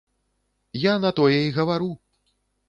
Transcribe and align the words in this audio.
Я 0.85 0.93
на 1.03 1.11
тое 1.19 1.39
і 1.49 1.53
гавару. 1.59 1.91